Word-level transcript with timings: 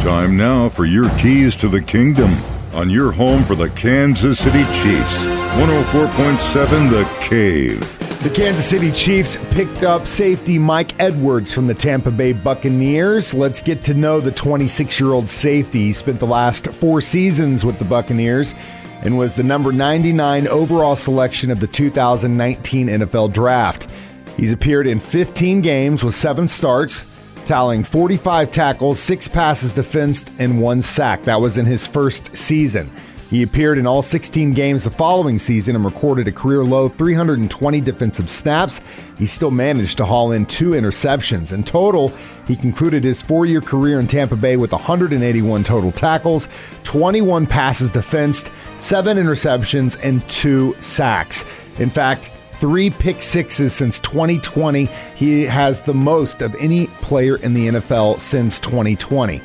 Time 0.00 0.34
now 0.34 0.66
for 0.70 0.86
your 0.86 1.10
keys 1.18 1.54
to 1.56 1.68
the 1.68 1.82
kingdom 1.82 2.32
on 2.72 2.88
your 2.88 3.12
home 3.12 3.44
for 3.44 3.54
the 3.54 3.68
Kansas 3.68 4.38
City 4.38 4.64
Chiefs. 4.80 5.26
104.7 5.26 6.90
The 6.90 7.04
Cave. 7.20 8.22
The 8.22 8.30
Kansas 8.30 8.66
City 8.66 8.90
Chiefs 8.92 9.36
picked 9.50 9.82
up 9.82 10.06
safety 10.06 10.58
Mike 10.58 10.98
Edwards 10.98 11.52
from 11.52 11.66
the 11.66 11.74
Tampa 11.74 12.10
Bay 12.10 12.32
Buccaneers. 12.32 13.34
Let's 13.34 13.60
get 13.60 13.84
to 13.84 13.94
know 13.94 14.20
the 14.20 14.32
26 14.32 14.98
year 14.98 15.12
old 15.12 15.28
safety. 15.28 15.80
He 15.80 15.92
spent 15.92 16.18
the 16.18 16.26
last 16.26 16.68
four 16.68 17.02
seasons 17.02 17.66
with 17.66 17.78
the 17.78 17.84
Buccaneers 17.84 18.54
and 19.02 19.18
was 19.18 19.34
the 19.34 19.42
number 19.42 19.70
99 19.70 20.48
overall 20.48 20.96
selection 20.96 21.50
of 21.50 21.60
the 21.60 21.66
2019 21.66 22.88
NFL 22.88 23.34
Draft. 23.34 23.86
He's 24.38 24.52
appeared 24.52 24.86
in 24.86 24.98
15 24.98 25.60
games 25.60 26.02
with 26.02 26.14
seven 26.14 26.48
starts, 26.48 27.04
tallying 27.46 27.84
45 27.84 28.50
tackles, 28.50 29.00
six 29.00 29.28
passes 29.28 29.72
defensed, 29.72 30.30
and 30.38 30.60
one 30.60 30.82
sack. 30.82 31.24
That 31.24 31.40
was 31.40 31.56
in 31.56 31.66
his 31.66 31.86
first 31.86 32.36
season. 32.36 32.90
He 33.30 33.44
appeared 33.44 33.78
in 33.78 33.86
all 33.86 34.02
16 34.02 34.54
games 34.54 34.82
the 34.82 34.90
following 34.90 35.38
season 35.38 35.76
and 35.76 35.84
recorded 35.84 36.26
a 36.26 36.32
career 36.32 36.64
low 36.64 36.88
320 36.88 37.80
defensive 37.80 38.28
snaps. 38.28 38.80
He 39.18 39.26
still 39.26 39.52
managed 39.52 39.98
to 39.98 40.04
haul 40.04 40.32
in 40.32 40.46
two 40.46 40.70
interceptions. 40.70 41.52
In 41.52 41.62
total, 41.62 42.08
he 42.48 42.56
concluded 42.56 43.04
his 43.04 43.22
four 43.22 43.46
year 43.46 43.60
career 43.60 44.00
in 44.00 44.08
Tampa 44.08 44.34
Bay 44.34 44.56
with 44.56 44.72
181 44.72 45.62
total 45.62 45.92
tackles, 45.92 46.48
21 46.82 47.46
passes 47.46 47.92
defensed, 47.92 48.52
seven 48.78 49.16
interceptions, 49.16 49.96
and 50.02 50.28
two 50.28 50.74
sacks. 50.80 51.44
In 51.78 51.88
fact, 51.88 52.32
three 52.60 52.90
pick 52.90 53.22
sixes 53.22 53.72
since 53.72 53.98
2020. 54.00 54.84
He 55.16 55.44
has 55.44 55.82
the 55.82 55.94
most 55.94 56.42
of 56.42 56.54
any 56.56 56.86
player 57.00 57.38
in 57.38 57.54
the 57.54 57.68
NFL 57.68 58.20
since 58.20 58.60
2020. 58.60 59.40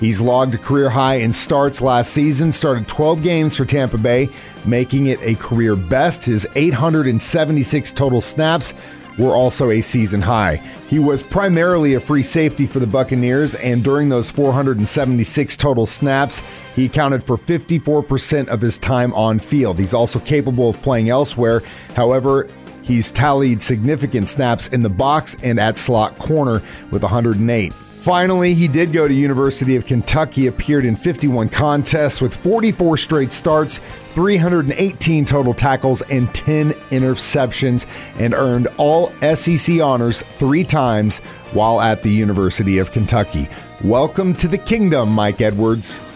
He's 0.00 0.20
logged 0.20 0.54
a 0.54 0.58
career 0.58 0.90
high 0.90 1.16
in 1.16 1.32
starts 1.32 1.80
last 1.80 2.12
season, 2.12 2.50
started 2.50 2.88
12 2.88 3.22
games 3.22 3.56
for 3.56 3.64
Tampa 3.64 3.98
Bay, 3.98 4.28
making 4.64 5.06
it 5.06 5.20
a 5.22 5.34
career 5.36 5.76
best. 5.76 6.24
His 6.24 6.46
876 6.56 7.92
total 7.92 8.20
snaps 8.20 8.74
were 9.18 9.34
also 9.34 9.70
a 9.70 9.80
season 9.80 10.20
high. 10.20 10.56
He 10.88 10.98
was 10.98 11.22
primarily 11.22 11.94
a 11.94 12.00
free 12.00 12.22
safety 12.22 12.66
for 12.66 12.78
the 12.78 12.86
Buccaneers, 12.86 13.54
and 13.56 13.82
during 13.82 14.08
those 14.08 14.30
476 14.30 15.56
total 15.56 15.86
snaps, 15.86 16.42
he 16.74 16.86
accounted 16.86 17.22
for 17.22 17.36
54% 17.36 18.48
of 18.48 18.60
his 18.60 18.78
time 18.78 19.12
on 19.14 19.38
field. 19.38 19.78
He's 19.78 19.94
also 19.94 20.18
capable 20.20 20.70
of 20.70 20.82
playing 20.82 21.08
elsewhere. 21.08 21.62
However, 21.94 22.48
he's 22.84 23.10
tallied 23.10 23.60
significant 23.60 24.28
snaps 24.28 24.68
in 24.68 24.82
the 24.82 24.88
box 24.88 25.36
and 25.42 25.58
at 25.58 25.76
slot 25.76 26.16
corner 26.18 26.62
with 26.90 27.02
108. 27.02 27.72
Finally, 28.04 28.52
he 28.52 28.68
did 28.68 28.92
go 28.92 29.08
to 29.08 29.14
University 29.14 29.76
of 29.76 29.86
Kentucky, 29.86 30.46
appeared 30.46 30.84
in 30.84 30.94
51 30.94 31.48
contests 31.48 32.20
with 32.20 32.36
44 32.36 32.98
straight 32.98 33.32
starts, 33.32 33.78
318 34.12 35.24
total 35.24 35.54
tackles, 35.54 36.02
and 36.10 36.32
10 36.34 36.72
interceptions, 36.90 37.86
and 38.18 38.34
earned 38.34 38.68
all 38.76 39.10
SEC 39.34 39.80
honors 39.80 40.20
three 40.34 40.64
times 40.64 41.20
while 41.54 41.80
at 41.80 42.02
the 42.02 42.10
University 42.10 42.76
of 42.76 42.92
Kentucky. 42.92 43.48
Welcome 43.82 44.34
to 44.34 44.48
the 44.48 44.58
kingdom, 44.58 45.08
Mike 45.08 45.40
Edwards. 45.40 45.98